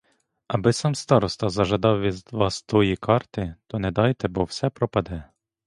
Аби 0.47 0.73
сам 0.73 0.95
староста 0.95 1.49
зажадав 1.49 2.01
від 2.01 2.31
вас 2.33 2.61
тої 2.61 2.95
карти, 2.95 3.55
то 3.67 3.79
не 3.79 3.91
дайте, 3.91 4.27
бо 4.27 4.43
все 4.43 4.69
пропаде. 4.69 5.23